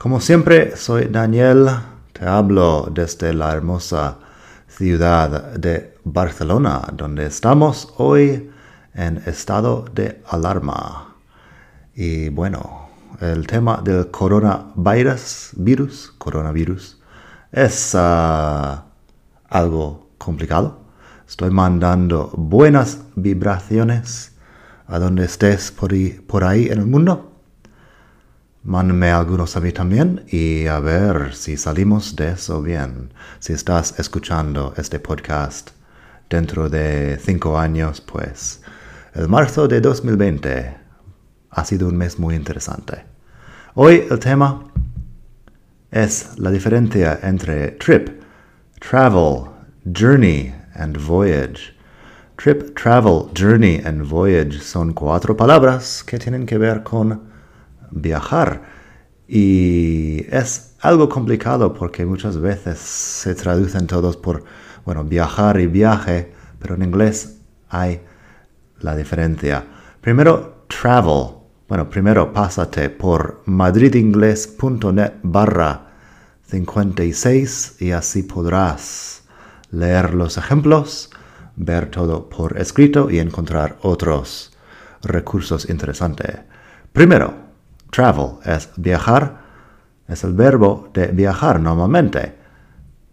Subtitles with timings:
[0.00, 1.68] Como siempre, soy Daniel,
[2.14, 4.16] te hablo desde la hermosa
[4.66, 8.50] ciudad de Barcelona, donde estamos hoy
[8.94, 11.16] en estado de alarma.
[11.94, 12.88] Y bueno,
[13.20, 16.98] el tema del coronavirus, virus, coronavirus,
[17.52, 18.86] es ah,
[19.50, 20.80] algo complicado.
[21.28, 24.32] Estoy mandando buenas vibraciones
[24.86, 25.92] a donde estés por
[26.26, 27.29] por ahí en el mundo.
[28.62, 33.10] Mándame algunos a también y a ver si salimos de eso bien.
[33.38, 35.70] Si estás escuchando este podcast
[36.28, 38.60] dentro de cinco años, pues
[39.14, 40.76] el marzo de 2020
[41.48, 43.02] ha sido un mes muy interesante.
[43.76, 44.62] Hoy el tema
[45.90, 48.20] es la diferencia entre trip,
[48.78, 49.46] travel,
[49.90, 51.74] journey and voyage.
[52.36, 57.29] Trip, travel, journey and voyage son cuatro palabras que tienen que ver con
[57.90, 58.62] viajar.
[59.28, 64.44] Y es algo complicado porque muchas veces se traducen todos por,
[64.84, 67.38] bueno, viajar y viaje, pero en inglés
[67.68, 68.00] hay
[68.80, 69.64] la diferencia.
[70.00, 71.36] Primero, travel.
[71.68, 75.90] Bueno, primero pásate por madridingles.net barra
[76.50, 79.22] 56 y así podrás
[79.70, 81.10] leer los ejemplos,
[81.54, 84.52] ver todo por escrito y encontrar otros
[85.02, 86.40] recursos interesantes.
[86.92, 87.49] Primero,
[87.90, 89.40] Travel es viajar,
[90.08, 92.34] es el verbo de viajar normalmente.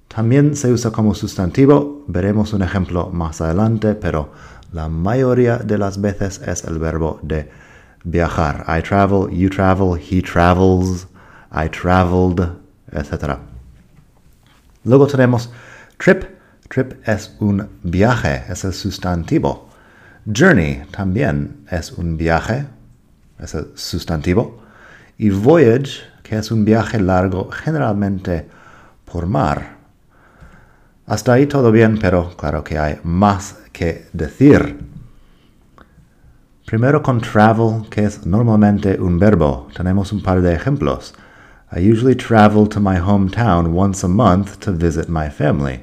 [0.08, 4.32] También se usa como sustantivo, veremos un ejemplo más adelante, pero
[4.72, 7.50] la mayoría de las veces es el verbo de
[8.04, 8.66] viajar.
[8.68, 11.08] I travel, you travel, he travels,
[11.52, 12.48] I traveled,
[12.92, 13.38] etc.
[14.84, 15.52] Luego tenemos
[15.98, 16.24] trip.
[16.70, 19.70] Trip es un viaje, es el sustantivo.
[20.26, 22.66] Journey también es un viaje,
[23.40, 24.67] es el sustantivo
[25.18, 28.48] y voyage, que es un viaje largo generalmente
[29.06, 29.78] por mar.
[31.06, 34.78] Hasta ahí todo bien, pero claro que hay más que decir.
[36.66, 39.70] Primero con travel, que es normalmente un verbo.
[39.74, 41.14] Tenemos un par de ejemplos.
[41.72, 45.82] I usually travel to my hometown once a month to visit my family.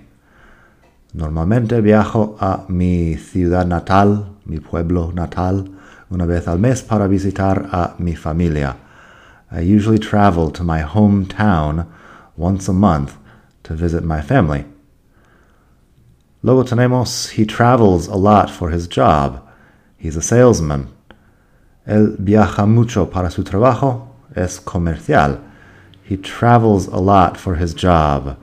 [1.15, 5.71] Normalmente viajo a mi ciudad natal, mi pueblo natal,
[6.11, 8.84] una vez al mes para visitar a mi familia.
[9.55, 11.87] I usually travel to my hometown
[12.37, 13.17] once a month
[13.63, 14.65] to visit my family.
[16.43, 19.47] Luego tenemos, he travels a lot for his job.
[19.97, 20.89] He's a salesman.
[21.87, 24.09] Él viaja mucho para su trabajo.
[24.35, 25.41] Es comercial.
[26.03, 28.37] He travels a lot for his job.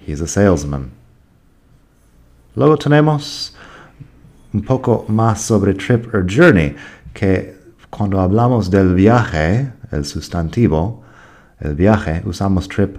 [0.00, 0.92] He's a salesman.
[2.54, 3.52] Luego tenemos
[4.52, 6.76] un poco más sobre trip or journey,
[7.14, 7.54] que
[7.92, 11.02] cuando hablamos del viaje, el sustantivo,
[11.60, 12.96] el viaje, usamos trip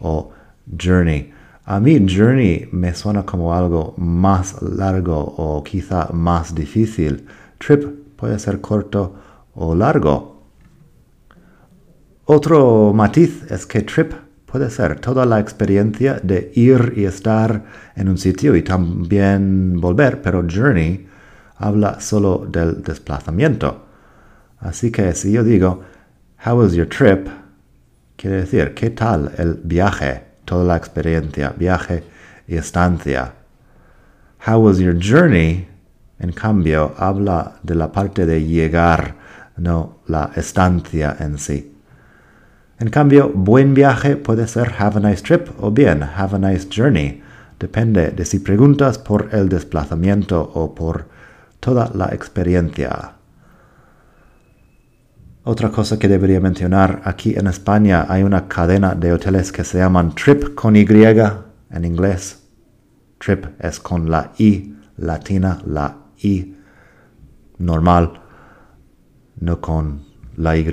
[0.00, 0.32] o
[0.78, 1.32] journey.
[1.64, 7.26] A mí journey me suena como algo más largo o quizá más difícil.
[7.56, 7.84] Trip
[8.16, 9.14] puede ser corto
[9.54, 10.42] o largo.
[12.26, 14.12] Otro matiz es que trip
[14.44, 17.64] puede ser toda la experiencia de ir y estar
[17.96, 21.08] en un sitio y también volver, pero journey
[21.56, 23.83] habla solo del desplazamiento.
[24.64, 25.82] Así que si yo digo,
[26.44, 27.28] How was your trip?
[28.16, 30.24] Quiere decir, ¿qué tal el viaje?
[30.44, 32.02] Toda la experiencia, viaje
[32.48, 33.32] y estancia.
[34.46, 35.68] How was your journey?
[36.18, 39.14] En cambio, habla de la parte de llegar,
[39.56, 41.72] no la estancia en sí.
[42.78, 46.68] En cambio, buen viaje puede ser have a nice trip o bien have a nice
[46.70, 47.22] journey.
[47.58, 51.06] Depende de si preguntas por el desplazamiento o por
[51.60, 53.14] toda la experiencia.
[55.46, 59.76] Otra cosa que debería mencionar, aquí en España hay una cadena de hoteles que se
[59.76, 62.48] llaman Trip con Y en inglés.
[63.18, 66.56] Trip es con la I latina, la I
[67.58, 68.22] normal,
[69.40, 70.06] no con
[70.38, 70.66] la Y.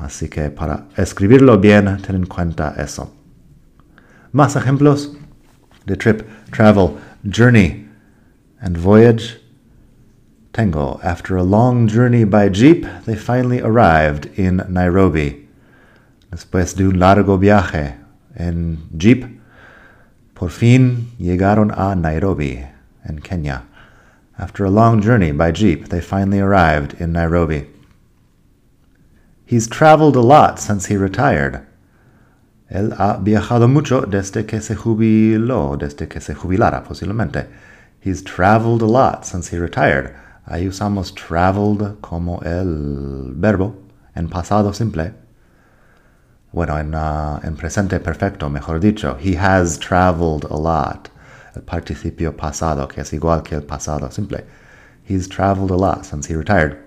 [0.00, 3.14] Así que para escribirlo bien, ten en cuenta eso.
[4.32, 5.16] Más ejemplos
[5.86, 6.20] de trip,
[6.50, 6.90] travel,
[7.24, 7.88] journey
[8.60, 9.37] and voyage.
[10.52, 11.00] Tengo.
[11.02, 15.48] After a long journey by jeep, they finally arrived in Nairobi.
[16.30, 17.94] Después de un largo viaje
[18.36, 19.24] en jeep.
[20.34, 22.64] Por fin llegaron a Nairobi,
[23.08, 23.64] en Kenya.
[24.38, 27.66] After a long journey by jeep, they finally arrived in Nairobi.
[29.44, 31.66] He's traveled a lot since he retired.
[32.70, 37.46] Él ha viajado mucho desde que se jubiló, desde que se jubilara posiblemente.
[37.98, 40.14] He's traveled a lot since he retired.
[40.50, 43.74] Ahí usamos traveled como el verbo
[44.14, 45.12] en pasado simple.
[46.52, 49.18] Bueno, en, uh, en presente perfecto, mejor dicho.
[49.20, 51.10] He has traveled a lot.
[51.54, 54.46] El participio pasado, que es igual que el pasado simple.
[55.04, 56.78] He's traveled a lot since he retired.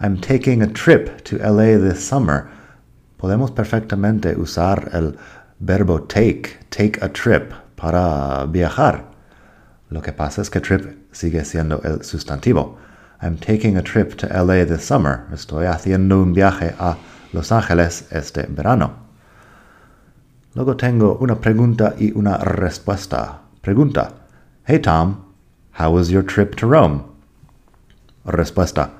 [0.00, 2.48] I'm taking a trip to LA this summer.
[3.18, 5.18] Podemos perfectamente usar el
[5.60, 9.04] verbo take, take a trip, para viajar.
[9.90, 12.76] Lo que pasa es que trip sigue siendo el sustantivo.
[13.20, 15.26] I'm taking a trip to LA this summer.
[15.32, 16.96] Estoy haciendo un viaje a
[17.32, 18.94] Los Ángeles este verano.
[20.54, 23.38] Luego tengo una pregunta y una respuesta.
[23.62, 24.12] Pregunta.
[24.66, 25.24] Hey Tom,
[25.72, 27.04] how was your trip to Rome?
[28.26, 28.90] Respuesta.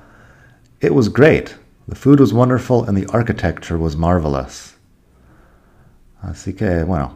[0.81, 1.55] It was great.
[1.87, 4.75] The food was wonderful and the architecture was marvelous.
[6.23, 7.15] Así que, bueno.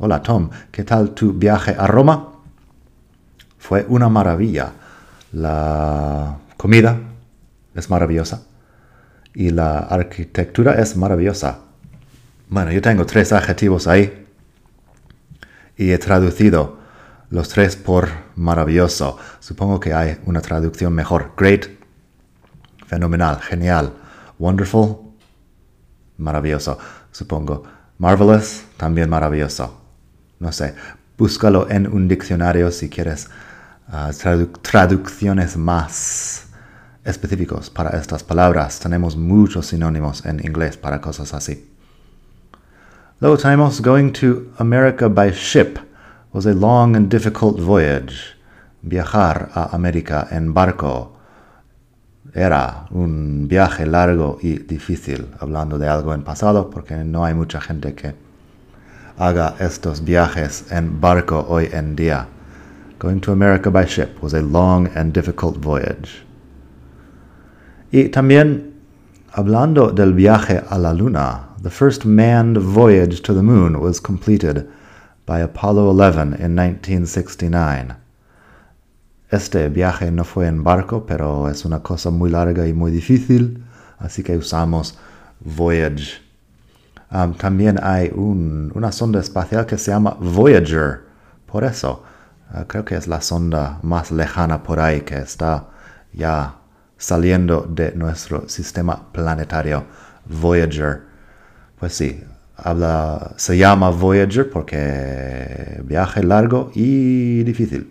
[0.00, 2.33] Hola Tom, ¿qué tal tu viaje a Roma?
[3.64, 4.74] Fue una maravilla.
[5.32, 7.00] La comida
[7.74, 8.42] es maravillosa
[9.32, 11.60] y la arquitectura es maravillosa.
[12.50, 14.26] Bueno, yo tengo tres adjetivos ahí
[15.78, 16.76] y he traducido
[17.30, 19.16] los tres por maravilloso.
[19.40, 21.32] Supongo que hay una traducción mejor.
[21.34, 21.64] Great,
[22.86, 23.94] fenomenal, genial.
[24.38, 24.98] Wonderful,
[26.18, 26.78] maravilloso,
[27.12, 27.62] supongo.
[27.96, 29.80] Marvelous, también maravilloso.
[30.38, 30.74] No sé,
[31.16, 33.30] búscalo en un diccionario si quieres
[34.18, 36.46] tradu traducciones más
[37.04, 38.80] específicos para estas palabras.
[38.80, 41.70] Tenemos muchos sinónimos en inglés para cosas así.
[43.20, 45.78] Luego tenemos going to America by ship
[46.32, 48.34] was a long and difficult voyage.
[48.82, 51.16] Viajar a América en barco
[52.34, 57.60] era un viaje largo y difícil, hablando de algo en pasado, porque no hay mucha
[57.60, 58.14] gente que
[59.16, 62.26] haga estos viajes en barco hoy en día.
[63.04, 66.22] Going to America by ship was a long and difficult voyage.
[67.92, 68.72] Y también
[69.34, 74.66] hablando del viaje a la luna, the first manned voyage to the moon was completed
[75.26, 77.94] by Apollo 11 in 1969.
[79.30, 83.62] Este viaje no fue en barco, pero es una cosa muy larga y muy difícil,
[84.00, 84.96] así que usamos
[85.44, 86.22] voyage.
[87.12, 91.02] Um, también hay un, una sonda espacial que se llama Voyager,
[91.44, 92.02] por eso.
[92.52, 95.68] Uh, creo que es la sonda más lejana por ahí que está
[96.12, 96.56] ya
[96.96, 99.84] saliendo de nuestro sistema planetario,
[100.26, 101.02] Voyager.
[101.78, 102.22] Pues sí,
[102.56, 107.90] habla, se llama Voyager porque viaje largo y difícil.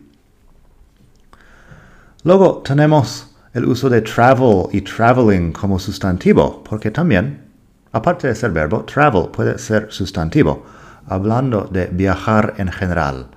[2.24, 7.46] Luego tenemos el uso de travel y traveling como sustantivo, porque también,
[7.92, 10.66] aparte de ser verbo, travel puede ser sustantivo,
[11.08, 13.28] hablando de viajar en general.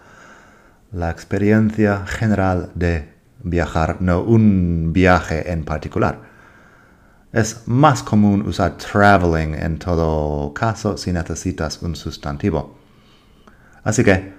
[0.96, 3.12] La experiencia general de
[3.42, 6.20] viajar, no un viaje en particular.
[7.34, 12.78] Es más común usar traveling en todo caso si necesitas un sustantivo.
[13.84, 14.32] Así que,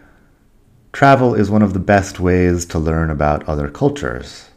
[0.94, 4.50] Travel is one of the best ways to learn about other cultures.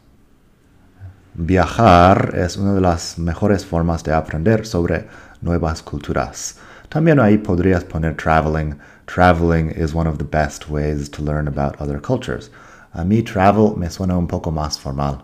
[1.35, 5.07] Viajar es una de las mejores formas de aprender sobre
[5.41, 6.57] nuevas culturas.
[6.89, 8.75] También ahí podrías poner traveling.
[9.11, 12.49] Traveling is one of the best ways to learn about other cultures.
[12.95, 15.21] Uh, A mí travel me suena un poco más formal,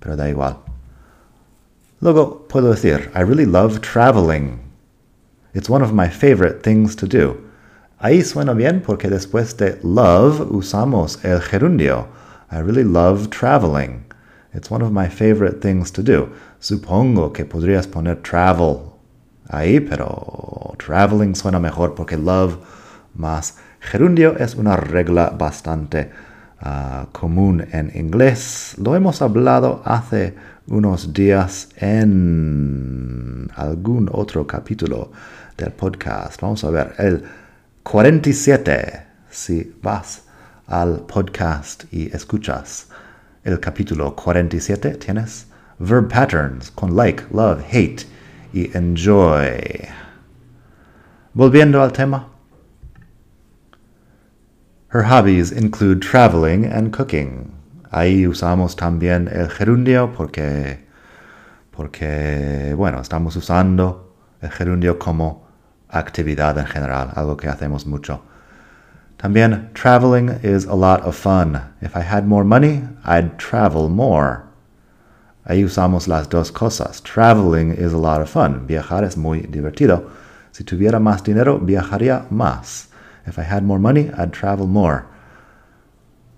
[0.00, 0.56] pero da igual.
[2.00, 4.58] Luego puedo decir, I really love traveling.
[5.54, 7.40] It's one of my favorite things to do.
[8.02, 12.08] Ahí suena bien porque después de love usamos el gerundio.
[12.50, 14.04] I really love traveling.
[14.52, 16.32] It's one of my favorite things to do.
[16.60, 18.98] Supongo que podrías poner travel
[19.48, 22.58] ahí, pero traveling suena mejor porque love
[23.14, 26.10] más gerundio es una regla bastante
[26.62, 28.74] uh, común en inglés.
[28.78, 30.34] Lo hemos hablado hace
[30.66, 35.12] unos días en algún otro capítulo
[35.56, 36.40] del podcast.
[36.40, 37.22] Vamos a ver el
[37.82, 40.24] 47 si vas
[40.66, 42.88] al podcast y escuchas
[43.44, 45.46] el capítulo 47 tienes
[45.78, 48.06] verb patterns con like, love, hate
[48.52, 49.88] y enjoy.
[51.34, 52.31] Volviendo al tema.
[54.92, 57.50] Her hobbies include traveling and cooking.
[57.90, 60.80] Ahí usamos también el gerundio porque,
[61.70, 65.46] porque, bueno, estamos usando el gerundio como
[65.88, 68.20] actividad en general, algo que hacemos mucho.
[69.16, 71.58] También, traveling is a lot of fun.
[71.80, 74.42] If I had more money, I'd travel more.
[75.46, 77.02] Ahí usamos las dos cosas.
[77.02, 78.66] Traveling is a lot of fun.
[78.66, 80.10] Viajar es muy divertido.
[80.50, 82.91] Si tuviera más dinero, viajaría más.
[83.26, 85.04] If I had more money, I'd travel more.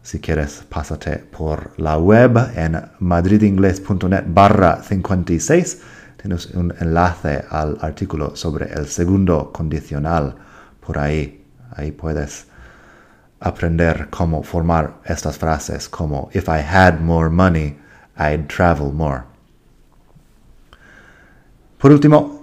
[0.02, 5.80] Si quieres, pásate por la web en madridingles.net barra 56.
[6.20, 10.34] Tienes un enlace al artículo sobre el segundo condicional
[10.80, 11.44] por ahí.
[11.74, 12.46] Ahí puedes
[13.40, 17.78] aprender cómo formar estas frases como If I had more money,
[18.18, 19.24] I'd travel more.
[21.78, 22.33] Por último,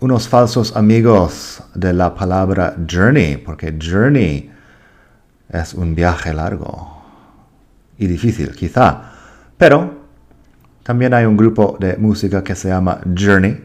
[0.00, 4.50] unos falsos amigos de la palabra journey, porque journey
[5.48, 7.02] es un viaje largo
[7.98, 9.02] y difícil, quizá.
[9.56, 9.98] Pero
[10.84, 13.64] también hay un grupo de música que se llama Journey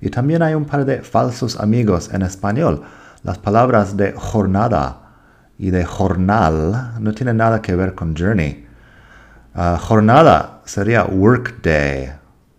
[0.00, 2.82] y también hay un par de falsos amigos en español.
[3.24, 5.00] Las palabras de jornada
[5.58, 8.66] y de jornal no tiene nada que ver con journey.
[9.52, 12.12] Ah, jornada sería workday,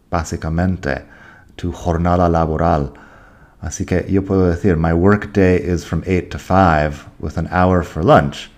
[0.09, 1.05] básicamente,
[1.57, 2.93] tu jornada laboral.
[3.61, 7.47] Así que yo puedo decir, my work day is from 8 to 5 with an
[7.51, 8.49] hour for lunch.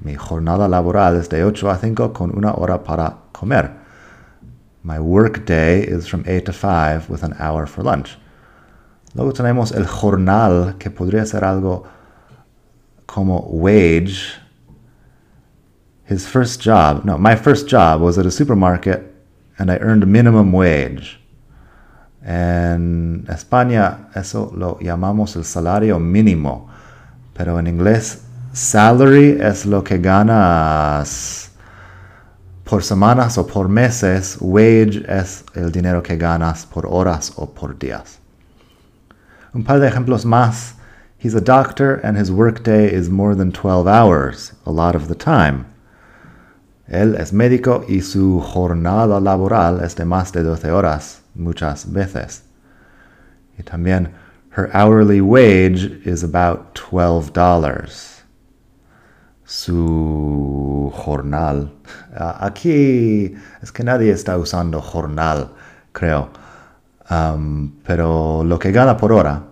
[0.00, 3.72] Mi jornada laboral es de 8 a 5 con una hora para comer.
[4.84, 8.16] My workday is from 8 to 5 with an hour for lunch.
[9.14, 11.86] Luego tenemos el jornal, que podría ser algo
[13.06, 14.38] como wage.
[16.04, 19.12] His first job, no, my first job was at a supermarket
[19.58, 21.18] and I earned minimum wage.
[22.28, 26.68] En España eso lo llamamos el salario mínimo,
[27.32, 31.52] pero en inglés salary es lo que ganas
[32.64, 37.78] por semanas o por meses, wage es el dinero que ganas por horas o por
[37.78, 38.18] días.
[39.54, 40.74] Un par de ejemplos más
[41.18, 45.14] He's a doctor and his workday is more than 12 hours, a lot of the
[45.14, 45.64] time.
[46.88, 52.44] Él es médico y su jornada laboral es de más de 12 horas, muchas veces.
[53.58, 54.10] Y también,
[54.56, 58.22] her hourly wage is about $12.
[59.44, 61.72] Su jornal.
[62.14, 65.50] Aquí es que nadie está usando jornal,
[65.92, 66.30] creo.
[67.08, 69.44] Um, pero lo que gana por hora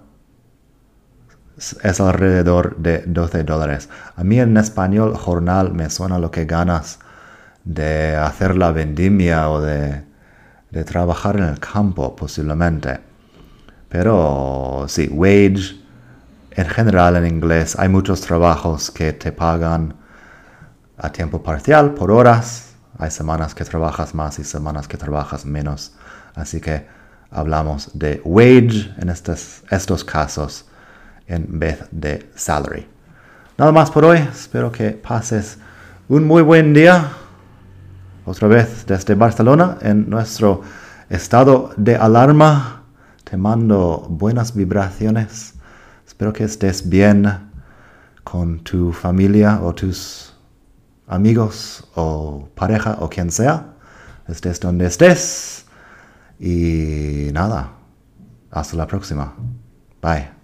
[1.57, 3.89] es alrededor de 12 dólares.
[4.17, 6.99] A mí en español jornal me suena lo que ganas
[7.65, 10.03] de hacer la vendimia o de,
[10.71, 13.01] de trabajar en el campo posiblemente.
[13.89, 15.85] Pero sí, wage
[16.51, 19.95] en general en inglés hay muchos trabajos que te pagan
[20.97, 22.75] a tiempo parcial por horas.
[22.99, 25.95] Hay semanas que trabajas más y semanas que trabajas menos.
[26.35, 26.87] Así que
[27.31, 30.67] hablamos de wage en estos, estos casos
[31.27, 32.87] en vez de salary.
[33.59, 34.19] Nada más por hoy.
[34.19, 35.59] Espero que pases
[36.09, 37.11] un muy buen día.
[38.27, 40.63] Otra vez desde Barcelona en nuestro
[41.11, 42.85] estado de alarma.
[43.23, 45.55] Te mando buenas vibraciones.
[46.07, 47.51] Espero que estés bien
[48.23, 50.35] con tu familia o tus
[51.07, 53.75] amigos o pareja o quien sea.
[54.27, 55.67] Estés donde estés.
[56.41, 57.73] Y nada.
[58.51, 59.35] Hasta la próxima.
[60.01, 60.44] Bye.